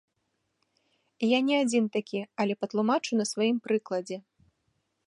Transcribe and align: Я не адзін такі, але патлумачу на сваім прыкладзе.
Я 1.27 1.39
не 1.49 1.55
адзін 1.65 1.85
такі, 1.99 2.19
але 2.45 2.53
патлумачу 2.63 3.11
на 3.21 3.25
сваім 3.35 3.57
прыкладзе. 3.69 4.17